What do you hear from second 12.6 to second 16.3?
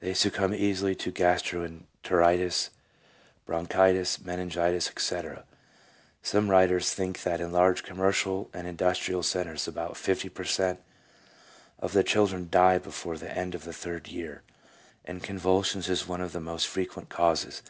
before the end of the third year, and convulsions is one